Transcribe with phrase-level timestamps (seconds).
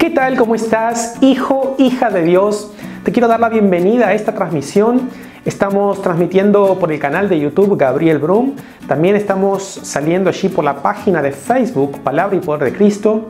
[0.00, 0.38] ¿Qué tal?
[0.38, 1.16] ¿Cómo estás?
[1.20, 2.72] Hijo, hija de Dios.
[3.04, 5.10] Te quiero dar la bienvenida a esta transmisión.
[5.44, 8.54] Estamos transmitiendo por el canal de YouTube Gabriel Brum.
[8.88, 13.28] También estamos saliendo allí por la página de Facebook Palabra y Poder de Cristo.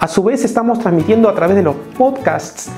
[0.00, 2.70] A su vez estamos transmitiendo a través de los podcasts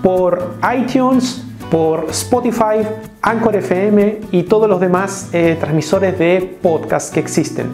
[0.00, 2.86] por iTunes, por Spotify,
[3.22, 7.72] Anchor FM y todos los demás eh, transmisores de podcast que existen.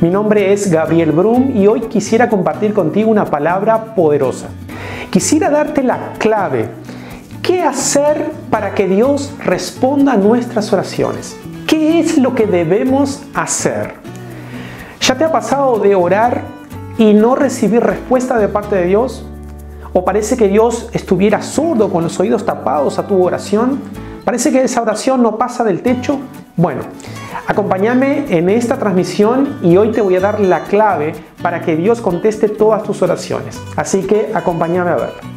[0.00, 4.48] Mi nombre es Gabriel Brum y hoy quisiera compartir contigo una palabra poderosa.
[5.10, 6.68] Quisiera darte la clave.
[7.42, 11.36] ¿Qué hacer para que Dios responda a nuestras oraciones?
[11.66, 13.94] ¿Qué es lo que debemos hacer?
[15.00, 16.42] ¿Ya te ha pasado de orar
[16.98, 19.24] y no recibir respuesta de parte de Dios?
[19.92, 23.80] ¿O parece que Dios estuviera sordo con los oídos tapados a tu oración?
[24.24, 26.18] ¿Parece que esa oración no pasa del techo?
[26.56, 26.82] Bueno,
[27.46, 32.00] acompáñame en esta transmisión y hoy te voy a dar la clave para que Dios
[32.00, 33.60] conteste todas tus oraciones.
[33.76, 35.32] Así que acompáñame a ver.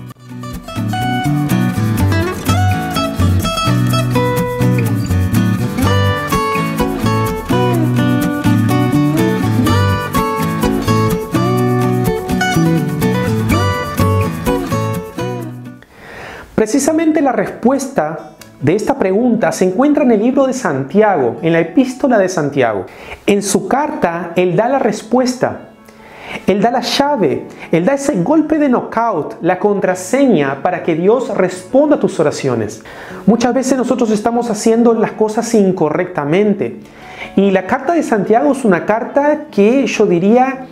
[16.56, 18.35] Precisamente la respuesta
[18.66, 22.88] de esta pregunta se encuentra en el libro de Santiago, en la epístola de Santiago.
[23.28, 25.70] En su carta, él da la respuesta,
[26.48, 31.38] él da la llave, él da ese golpe de knockout, la contraseña para que Dios
[31.38, 32.84] responda a tus oraciones.
[33.28, 36.80] Muchas veces nosotros estamos haciendo las cosas incorrectamente.
[37.36, 40.66] Y la carta de Santiago es una carta que yo diría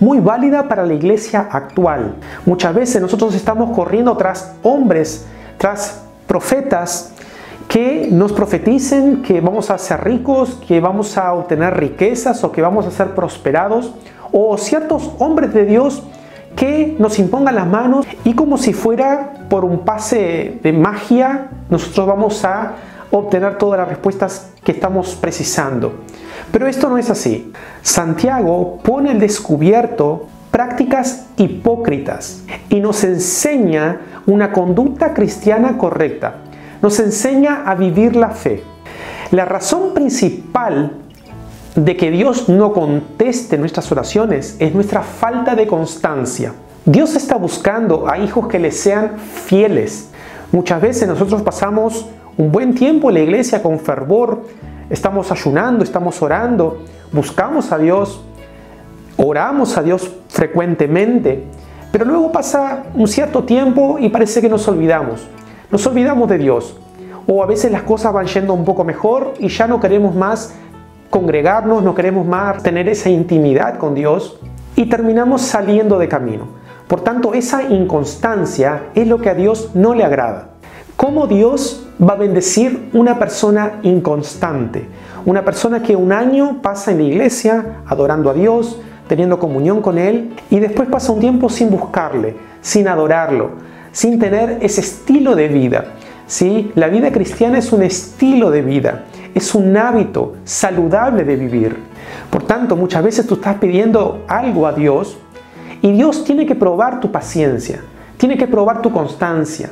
[0.00, 2.14] muy válida para la iglesia actual.
[2.46, 5.26] Muchas veces nosotros estamos corriendo tras hombres,
[5.58, 7.10] tras profetas
[7.74, 12.62] que nos profeticen que vamos a ser ricos, que vamos a obtener riquezas o que
[12.62, 13.92] vamos a ser prosperados,
[14.30, 16.04] o ciertos hombres de Dios
[16.54, 22.06] que nos impongan las manos y como si fuera por un pase de magia, nosotros
[22.06, 22.74] vamos a
[23.10, 25.94] obtener todas las respuestas que estamos precisando.
[26.52, 27.52] Pero esto no es así.
[27.82, 36.36] Santiago pone el descubierto prácticas hipócritas y nos enseña una conducta cristiana correcta
[36.84, 38.62] nos enseña a vivir la fe.
[39.30, 40.92] La razón principal
[41.74, 46.52] de que Dios no conteste nuestras oraciones es nuestra falta de constancia.
[46.84, 50.10] Dios está buscando a hijos que le sean fieles.
[50.52, 52.04] Muchas veces nosotros pasamos
[52.36, 54.42] un buen tiempo en la iglesia con fervor,
[54.90, 58.22] estamos ayunando, estamos orando, buscamos a Dios,
[59.16, 61.44] oramos a Dios frecuentemente,
[61.90, 65.26] pero luego pasa un cierto tiempo y parece que nos olvidamos.
[65.74, 66.76] Nos olvidamos de Dios.
[67.26, 70.54] O a veces las cosas van yendo un poco mejor y ya no queremos más
[71.10, 74.38] congregarnos, no queremos más tener esa intimidad con Dios
[74.76, 76.44] y terminamos saliendo de camino.
[76.86, 80.50] Por tanto, esa inconstancia es lo que a Dios no le agrada.
[80.96, 84.86] ¿Cómo Dios va a bendecir una persona inconstante?
[85.26, 89.98] Una persona que un año pasa en la iglesia adorando a Dios, teniendo comunión con
[89.98, 95.48] Él y después pasa un tiempo sin buscarle, sin adorarlo, sin tener ese estilo de
[95.48, 95.84] vida.
[96.26, 96.72] ¿sí?
[96.74, 101.76] La vida cristiana es un estilo de vida, es un hábito saludable de vivir.
[102.28, 105.16] Por tanto, muchas veces tú estás pidiendo algo a Dios
[105.80, 107.80] y Dios tiene que probar tu paciencia,
[108.16, 109.70] tiene que probar tu constancia,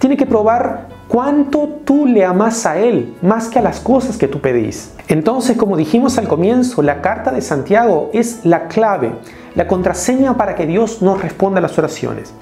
[0.00, 4.26] tiene que probar cuánto tú le amas a Él más que a las cosas que
[4.26, 4.94] tú pedís.
[5.06, 9.12] Entonces, como dijimos al comienzo, la carta de Santiago es la clave,
[9.54, 12.34] la contraseña para que Dios nos responda a las oraciones.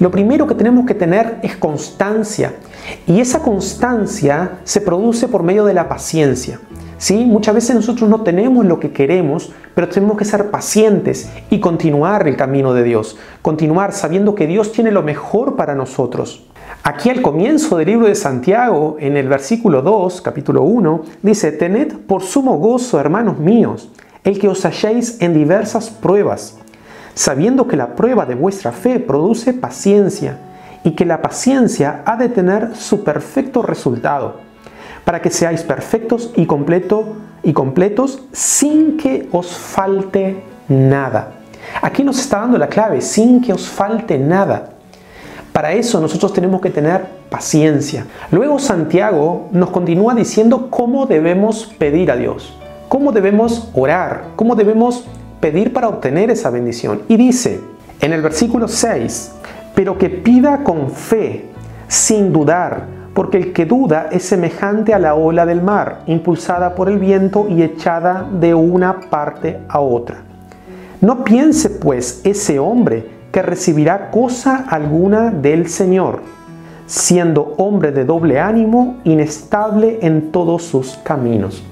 [0.00, 2.54] Lo primero que tenemos que tener es constancia
[3.06, 6.58] y esa constancia se produce por medio de la paciencia.
[6.98, 7.24] ¿sí?
[7.24, 12.26] Muchas veces nosotros no tenemos lo que queremos, pero tenemos que ser pacientes y continuar
[12.26, 16.44] el camino de Dios, continuar sabiendo que Dios tiene lo mejor para nosotros.
[16.82, 21.98] Aquí al comienzo del libro de Santiago, en el versículo 2, capítulo 1, dice, Tened
[22.06, 23.90] por sumo gozo, hermanos míos,
[24.24, 26.58] el que os halléis en diversas pruebas
[27.14, 30.38] sabiendo que la prueba de vuestra fe produce paciencia
[30.82, 34.40] y que la paciencia ha de tener su perfecto resultado,
[35.04, 41.32] para que seáis perfectos y, completo, y completos sin que os falte nada.
[41.80, 44.70] Aquí nos está dando la clave, sin que os falte nada.
[45.52, 48.06] Para eso nosotros tenemos que tener paciencia.
[48.30, 52.52] Luego Santiago nos continúa diciendo cómo debemos pedir a Dios,
[52.88, 55.04] cómo debemos orar, cómo debemos
[55.44, 57.02] pedir para obtener esa bendición.
[57.06, 57.60] Y dice
[58.00, 59.32] en el versículo 6,
[59.74, 61.44] pero que pida con fe,
[61.86, 66.88] sin dudar, porque el que duda es semejante a la ola del mar, impulsada por
[66.88, 70.22] el viento y echada de una parte a otra.
[71.02, 76.22] No piense pues ese hombre que recibirá cosa alguna del Señor,
[76.86, 81.62] siendo hombre de doble ánimo, inestable en todos sus caminos.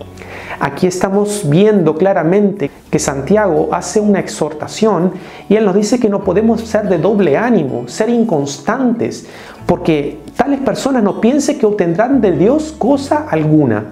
[0.60, 5.12] Aquí estamos viendo claramente que Santiago hace una exhortación
[5.48, 9.26] y él nos dice que no podemos ser de doble ánimo, ser inconstantes,
[9.66, 13.86] porque tales personas no piensen que obtendrán de Dios cosa alguna.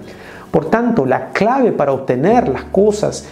[0.51, 3.27] Por tanto, la clave para obtener las cosas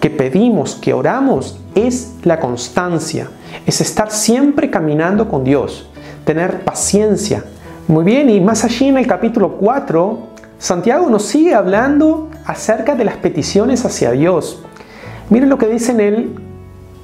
[0.00, 3.28] que pedimos, que oramos, es la constancia,
[3.64, 5.88] es estar siempre caminando con Dios,
[6.24, 7.44] tener paciencia.
[7.88, 13.04] Muy bien, y más allí en el capítulo 4, Santiago nos sigue hablando acerca de
[13.04, 14.62] las peticiones hacia Dios.
[15.28, 16.34] Miren lo que dice en el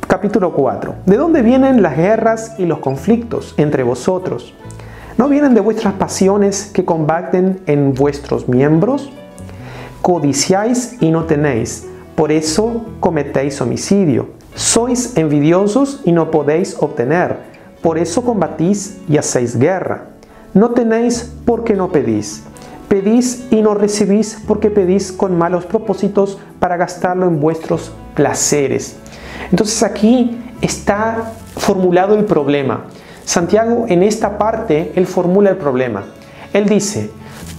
[0.06, 0.94] capítulo 4.
[1.04, 4.54] ¿De dónde vienen las guerras y los conflictos entre vosotros?
[5.19, 9.10] ¿No vienen de vuestras pasiones que combaten en vuestros miembros?
[10.00, 14.28] Codiciáis y no tenéis, por eso cometéis homicidio.
[14.55, 17.37] Sois envidiosos y no podéis obtener,
[17.82, 20.06] por eso combatís y hacéis guerra.
[20.55, 22.44] No tenéis porque no pedís.
[22.92, 28.96] Pedís y no recibís porque pedís con malos propósitos para gastarlo en vuestros placeres.
[29.50, 32.84] Entonces aquí está formulado el problema.
[33.24, 36.04] Santiago en esta parte, él formula el problema.
[36.52, 37.10] Él dice,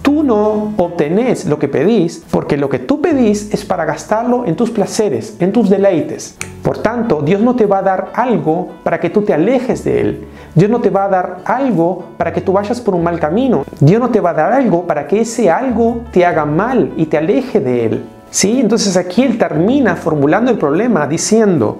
[0.03, 4.55] tú no obtenés lo que pedís porque lo que tú pedís es para gastarlo en
[4.55, 6.38] tus placeres, en tus deleites.
[6.61, 10.01] Por tanto, Dios no te va a dar algo para que tú te alejes de
[10.01, 10.27] Él.
[10.53, 13.65] Dios no te va a dar algo para que tú vayas por un mal camino.
[13.79, 17.05] Dios no te va a dar algo para que ese algo te haga mal y
[17.05, 18.05] te aleje de Él.
[18.29, 18.59] ¿Sí?
[18.59, 21.79] Entonces aquí Él termina formulando el problema diciendo,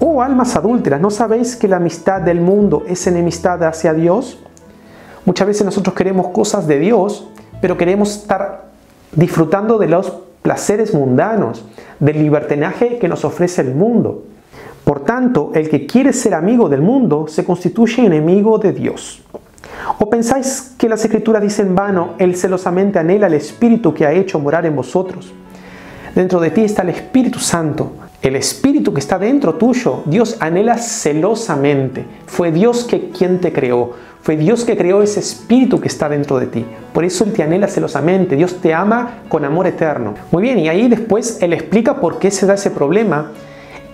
[0.00, 4.38] Oh almas adúlteras, ¿no sabéis que la amistad del mundo es enemistad hacia Dios?
[5.24, 7.26] Muchas veces nosotros queremos cosas de Dios,
[7.60, 8.64] pero queremos estar
[9.12, 10.12] disfrutando de los
[10.42, 11.64] placeres mundanos,
[11.98, 14.24] del libertinaje que nos ofrece el mundo.
[14.84, 19.22] Por tanto, el que quiere ser amigo del mundo se constituye enemigo de Dios.
[19.98, 24.12] ¿O pensáis que las escrituras dicen en vano, Él celosamente anhela el Espíritu que ha
[24.12, 25.32] hecho morar en vosotros?
[26.14, 27.92] Dentro de ti está el Espíritu Santo.
[28.24, 32.06] El Espíritu que está dentro tuyo, Dios anhela celosamente.
[32.24, 33.92] Fue Dios que quien te creó.
[34.22, 36.64] Fue Dios que creó ese espíritu que está dentro de ti.
[36.94, 38.34] Por eso Él te anhela celosamente.
[38.34, 40.14] Dios te ama con amor eterno.
[40.32, 43.30] Muy bien, y ahí después Él explica por qué se da ese problema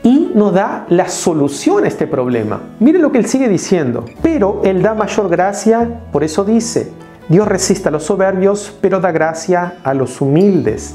[0.04, 2.60] y nos da la solución a este problema.
[2.78, 4.04] Mire lo que Él sigue diciendo.
[4.22, 6.92] Pero Él da mayor gracia, por eso dice,
[7.28, 10.94] Dios resiste a los soberbios, pero da gracia a los humildes.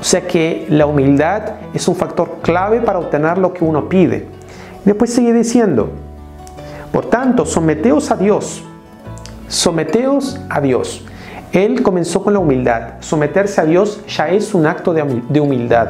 [0.00, 1.42] O sea que la humildad
[1.74, 4.26] es un factor clave para obtener lo que uno pide.
[4.84, 5.90] Después sigue diciendo,
[6.90, 8.64] por tanto, someteos a Dios
[9.50, 11.04] Someteos a Dios.
[11.50, 13.00] Él comenzó con la humildad.
[13.00, 15.88] Someterse a Dios ya es un acto de humildad.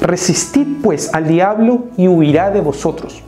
[0.00, 3.22] Resistid pues al diablo y huirá de vosotros.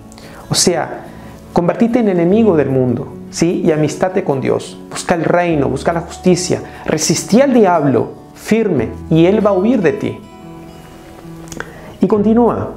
[0.51, 1.05] O sea,
[1.53, 3.63] convertite en enemigo del mundo, ¿sí?
[3.65, 4.77] Y amistate con Dios.
[4.91, 6.61] Busca el reino, busca la justicia.
[6.85, 8.11] Resistí al diablo
[8.47, 10.21] firme y él va a huir de ti.
[12.01, 12.71] Y continúa.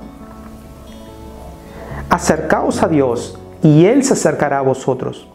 [2.09, 5.27] Acercaos a Dios y él se acercará a vosotros.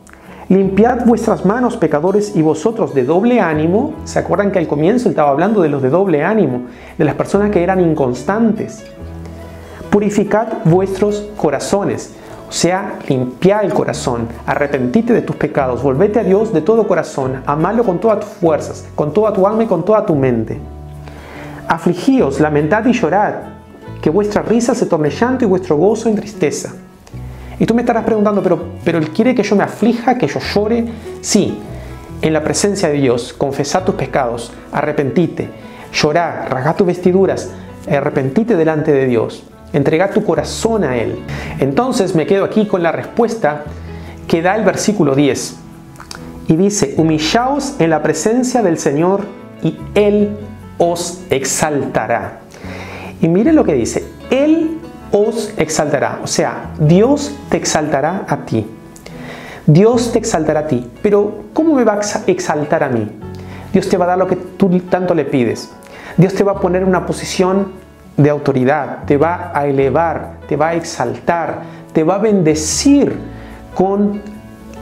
[0.48, 3.94] Limpiad vuestras manos, pecadores, y vosotros de doble ánimo.
[4.04, 6.62] ¿Se acuerdan que al comienzo estaba hablando de los de doble ánimo,
[6.98, 8.84] de las personas que eran inconstantes?
[9.88, 12.12] Purificad vuestros corazones,
[12.54, 17.82] sea, limpiad el corazón, arrepentite de tus pecados, volvete a Dios de todo corazón, amalo
[17.82, 20.60] con todas tus fuerzas, con toda tu alma y con toda tu mente.
[21.66, 23.34] Afligíos, lamentad y llorad,
[24.00, 26.72] que vuestra risa se torne llanto y vuestro gozo en tristeza.
[27.58, 30.38] Y tú me estarás preguntando, pero, pero Él quiere que yo me aflija, que yo
[30.38, 30.84] llore.
[31.22, 31.58] Sí,
[32.22, 35.48] en la presencia de Dios, confesá tus pecados, arrepentite,
[35.92, 37.50] llorá, rasgá tus vestiduras,
[37.90, 41.18] arrepentite delante de Dios, entrega tu corazón a Él.
[41.58, 43.64] Entonces me quedo aquí con la respuesta
[44.26, 45.56] que da el versículo 10.
[46.48, 49.22] Y dice, humillaos en la presencia del Señor
[49.62, 50.36] y Él
[50.78, 52.40] os exaltará.
[53.20, 54.78] Y mire lo que dice, Él
[55.12, 56.20] os exaltará.
[56.22, 58.66] O sea, Dios te exaltará a ti.
[59.66, 60.86] Dios te exaltará a ti.
[61.02, 63.10] Pero ¿cómo me va a exaltar a mí?
[63.72, 65.70] Dios te va a dar lo que tú tanto le pides.
[66.16, 67.72] Dios te va a poner en una posición
[68.16, 73.12] de autoridad, te va a elevar, te va a exaltar, te va a bendecir
[73.74, 74.20] con,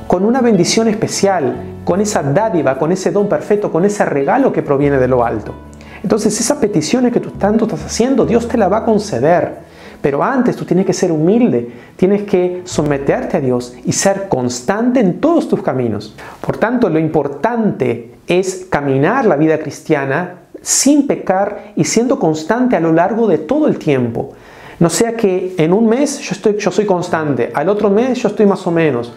[0.07, 4.63] con una bendición especial, con esa dádiva, con ese don perfecto, con ese regalo que
[4.63, 5.55] proviene de lo alto.
[6.03, 9.73] Entonces esas peticiones que tú tanto estás haciendo, Dios te la va a conceder.
[10.03, 14.99] Pero antes tú tienes que ser humilde, tienes que someterte a Dios y ser constante
[14.99, 16.17] en todos tus caminos.
[16.45, 22.81] Por tanto, lo importante es caminar la vida cristiana sin pecar y siendo constante a
[22.81, 24.33] lo largo de todo el tiempo.
[24.79, 28.29] No sea que en un mes yo, estoy, yo soy constante, al otro mes yo
[28.29, 29.13] estoy más o menos.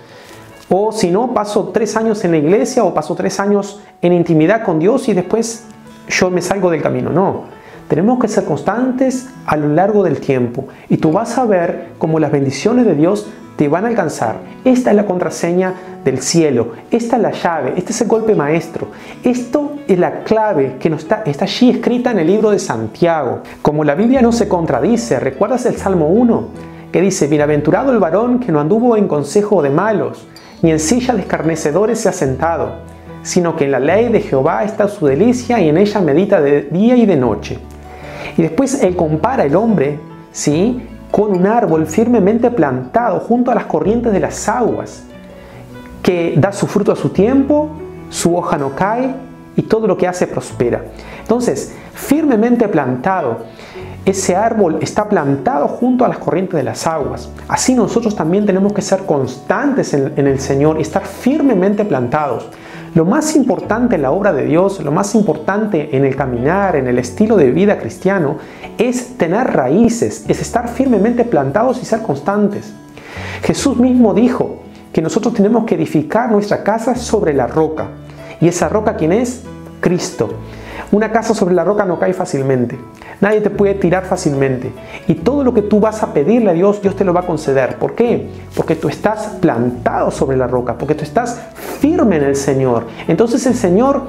[0.69, 4.63] O si no, paso tres años en la iglesia o paso tres años en intimidad
[4.63, 5.63] con Dios y después
[6.09, 7.11] yo me salgo del camino.
[7.11, 7.45] No,
[7.87, 12.19] tenemos que ser constantes a lo largo del tiempo y tú vas a ver cómo
[12.19, 14.37] las bendiciones de Dios te van a alcanzar.
[14.63, 15.73] Esta es la contraseña
[16.03, 18.87] del cielo, esta es la llave, este es el golpe maestro.
[19.23, 23.41] Esto es la clave que nos está, está allí escrita en el libro de Santiago.
[23.61, 26.47] Como la Biblia no se contradice, ¿recuerdas el Salmo 1?
[26.91, 30.27] Que dice, bienaventurado el varón que no anduvo en consejo de malos,
[30.61, 32.75] ni en silla de escarnecedores se ha sentado,
[33.23, 36.63] sino que en la ley de Jehová está su delicia y en ella medita de
[36.63, 37.59] día y de noche.
[38.37, 39.99] Y después él compara el hombre,
[40.31, 40.81] ¿sí?
[41.11, 45.03] con un árbol firmemente plantado junto a las corrientes de las aguas,
[46.03, 47.69] que da su fruto a su tiempo,
[48.09, 49.13] su hoja no cae
[49.55, 50.83] y todo lo que hace prospera.
[51.21, 53.45] Entonces, firmemente plantado,
[54.03, 57.29] ese árbol está plantado junto a las corrientes de las aguas.
[57.47, 62.49] Así nosotros también tenemos que ser constantes en, en el Señor y estar firmemente plantados.
[62.95, 66.87] Lo más importante en la obra de Dios, lo más importante en el caminar, en
[66.87, 68.37] el estilo de vida cristiano,
[68.77, 72.73] es tener raíces, es estar firmemente plantados y ser constantes.
[73.43, 74.59] Jesús mismo dijo
[74.93, 77.89] que nosotros tenemos que edificar nuestra casa sobre la roca.
[78.39, 79.43] ¿Y esa roca quién es?
[79.81, 80.29] Cristo.
[80.93, 82.79] Una casa sobre la roca no cae fácilmente.
[83.19, 84.71] Nadie te puede tirar fácilmente.
[85.09, 87.27] Y todo lo que tú vas a pedirle a Dios, Dios te lo va a
[87.27, 87.75] conceder.
[87.77, 88.29] ¿Por qué?
[88.55, 91.41] Porque tú estás plantado sobre la roca, porque tú estás
[91.85, 92.87] firme en el Señor.
[93.07, 94.01] Entonces el Señor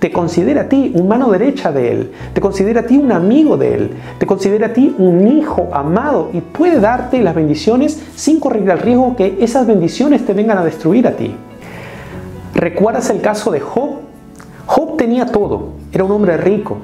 [0.00, 3.56] te considera a ti un mano derecha de Él, te considera a ti un amigo
[3.56, 8.40] de Él, te considera a ti un hijo amado y puede darte las bendiciones sin
[8.40, 11.32] correr el riesgo que esas bendiciones te vengan a destruir a ti.
[12.52, 13.90] ¿Recuerdas el caso de Job?
[14.66, 16.78] Job tenía todo, era un hombre rico,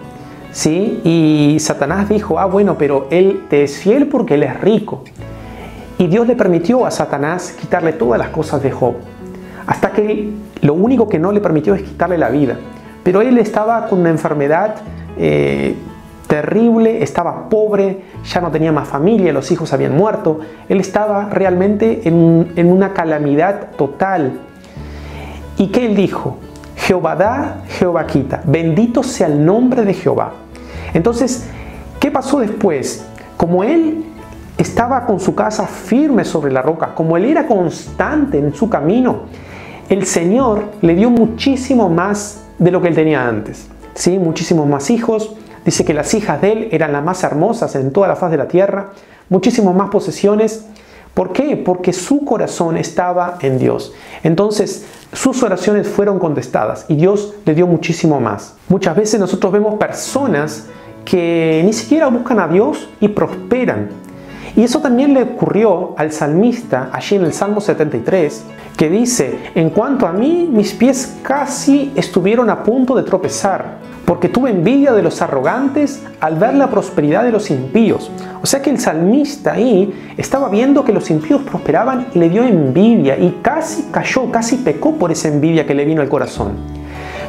[0.52, 1.00] ¿sí?
[1.02, 5.02] Y Satanás dijo, ah, bueno, pero él te es fiel porque él es rico.
[5.98, 8.94] Y Dios le permitió a Satanás quitarle todas las cosas de Job,
[9.66, 10.30] hasta que
[10.62, 12.56] lo único que no le permitió es quitarle la vida.
[13.02, 14.76] Pero él estaba con una enfermedad
[15.18, 15.74] eh,
[16.26, 22.08] terrible, estaba pobre, ya no tenía más familia, los hijos habían muerto, él estaba realmente
[22.08, 24.40] en, en una calamidad total.
[25.56, 26.38] ¿Y qué él dijo?
[26.76, 28.42] Jehová da, Jehová quita.
[28.44, 30.32] Bendito sea el nombre de Jehová.
[30.94, 31.48] Entonces,
[31.98, 33.04] ¿qué pasó después?
[33.36, 34.04] Como él
[34.58, 39.24] estaba con su casa firme sobre la roca, como él era constante en su camino,
[39.88, 43.68] el Señor le dio muchísimo más de lo que él tenía antes.
[43.94, 44.18] ¿sí?
[44.18, 45.34] Muchísimos más hijos.
[45.64, 48.36] Dice que las hijas de él eran las más hermosas en toda la faz de
[48.36, 48.92] la tierra.
[49.28, 50.66] Muchísimas más posesiones.
[51.14, 51.56] ¿Por qué?
[51.56, 53.92] Porque su corazón estaba en Dios.
[54.22, 58.54] Entonces, sus oraciones fueron contestadas y Dios le dio muchísimo más.
[58.68, 60.66] Muchas veces nosotros vemos personas
[61.04, 64.05] que ni siquiera buscan a Dios y prosperan.
[64.56, 68.42] Y eso también le ocurrió al salmista allí en el Salmo 73,
[68.74, 74.30] que dice, en cuanto a mí, mis pies casi estuvieron a punto de tropezar, porque
[74.30, 78.10] tuve envidia de los arrogantes al ver la prosperidad de los impíos.
[78.42, 82.42] O sea que el salmista ahí estaba viendo que los impíos prosperaban y le dio
[82.42, 86.52] envidia y casi cayó, casi pecó por esa envidia que le vino al corazón.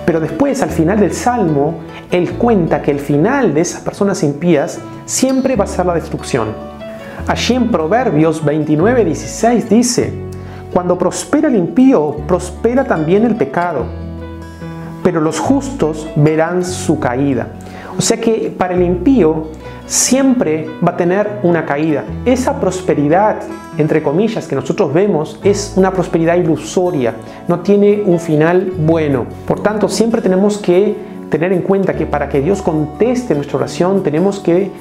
[0.06, 1.80] Pero después, al final del salmo,
[2.10, 6.77] él cuenta que el final de esas personas impías siempre va a ser la destrucción.
[7.28, 10.14] Allí en Proverbios 29, 16 dice,
[10.72, 13.84] cuando prospera el impío, prospera también el pecado,
[15.04, 17.50] pero los justos verán su caída.
[17.98, 19.48] O sea que para el impío
[19.86, 22.06] siempre va a tener una caída.
[22.24, 23.42] Esa prosperidad,
[23.78, 27.14] entre comillas, que nosotros vemos es una prosperidad ilusoria,
[27.50, 29.26] no tiene un final bueno.
[29.46, 30.96] Por tanto, siempre tenemos que
[31.30, 34.72] tener en cuenta que para que Dios conteste nuestra oración tenemos que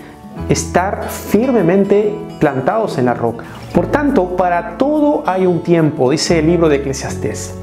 [0.48, 3.44] estar firmemente plantados en la roca.
[3.74, 7.54] Por tanto, para todo hay un tiempo, dice el libro de Eclesiastés.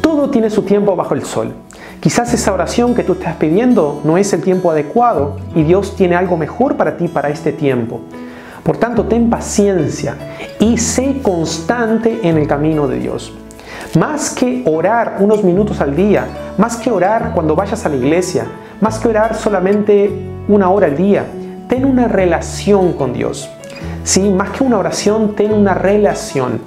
[0.00, 1.52] Todo tiene su tiempo bajo el sol.
[2.00, 6.14] Quizás esa oración que tú estás pidiendo no es el tiempo adecuado y Dios tiene
[6.14, 8.00] algo mejor para ti para este tiempo.
[8.62, 10.16] Por tanto, ten paciencia
[10.60, 13.32] y sé constante en el camino de Dios.
[13.98, 16.26] Más que orar unos minutos al día,
[16.58, 18.46] más que orar cuando vayas a la iglesia,
[18.80, 20.10] más que orar solamente
[20.48, 21.24] una hora al día,
[21.68, 23.48] ten una relación con Dios.
[24.06, 24.30] ¿Sí?
[24.30, 26.60] Más que una oración, ten una relación.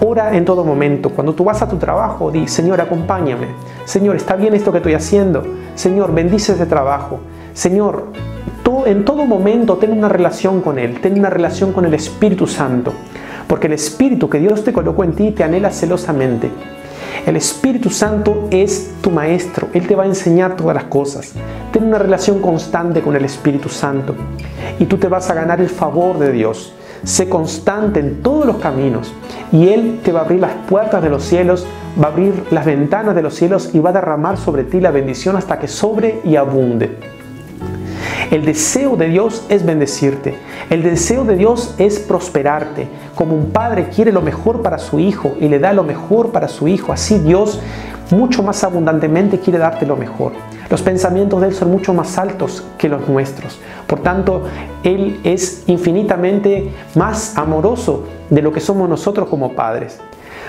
[0.00, 1.10] Ora en todo momento.
[1.10, 3.46] Cuando tú vas a tu trabajo, di, Señor, acompáñame.
[3.84, 5.44] Señor, está bien esto que estoy haciendo.
[5.76, 7.20] Señor, bendice ese trabajo.
[7.54, 8.08] Señor,
[8.84, 11.00] en todo momento ten una relación con Él.
[11.00, 12.92] Ten una relación con el Espíritu Santo.
[13.46, 16.50] Porque el Espíritu que Dios te colocó en ti te anhela celosamente.
[17.26, 21.32] El Espíritu Santo es tu maestro, Él te va a enseñar todas las cosas.
[21.72, 24.14] Ten una relación constante con el Espíritu Santo
[24.78, 26.74] y tú te vas a ganar el favor de Dios.
[27.04, 29.12] Sé constante en todos los caminos
[29.50, 31.66] y Él te va a abrir las puertas de los cielos,
[32.00, 34.90] va a abrir las ventanas de los cielos y va a derramar sobre ti la
[34.90, 36.98] bendición hasta que sobre y abunde.
[38.32, 40.38] El deseo de Dios es bendecirte.
[40.70, 42.88] El deseo de Dios es prosperarte.
[43.14, 46.48] Como un padre quiere lo mejor para su hijo y le da lo mejor para
[46.48, 47.60] su hijo, así Dios
[48.10, 50.32] mucho más abundantemente quiere darte lo mejor.
[50.70, 53.60] Los pensamientos de Él son mucho más altos que los nuestros.
[53.86, 54.44] Por tanto,
[54.82, 60.00] Él es infinitamente más amoroso de lo que somos nosotros como padres.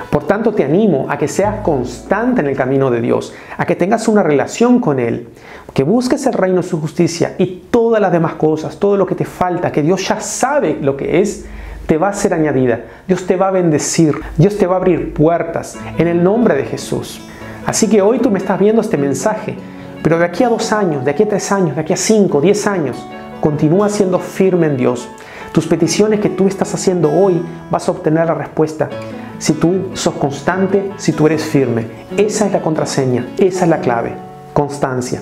[0.10, 3.76] Por tanto, te animo a que seas constante en el camino de Dios, a que
[3.76, 5.28] tengas una relación con Él,
[5.74, 9.26] que busques el reino, su justicia y todas las demás cosas, todo lo que te
[9.26, 11.46] falta, que Dios ya sabe lo que es,
[11.88, 12.82] te va a ser añadida.
[13.08, 16.66] Dios te va a bendecir, Dios te va a abrir puertas en el nombre de
[16.66, 17.22] Jesús.
[17.66, 19.56] Así que hoy tú me estás viendo este mensaje,
[20.04, 22.40] pero de aquí a dos años, de aquí a tres años, de aquí a cinco,
[22.40, 22.98] diez años,
[23.42, 25.08] continúa siendo firme en Dios.
[25.54, 28.90] Tus peticiones que tú estás haciendo hoy vas a obtener la respuesta
[29.38, 31.86] si tú sos constante, si tú eres firme.
[32.18, 34.14] Esa es la contraseña, esa es la clave.
[34.54, 35.22] Constancia.